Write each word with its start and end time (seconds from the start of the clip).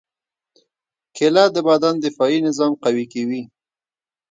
کېله 1.15 1.43
د 1.55 1.57
بدن 1.67 1.95
دفاعي 2.05 2.39
نظام 2.47 2.71
قوي 2.83 3.05
کوي. 3.13 3.41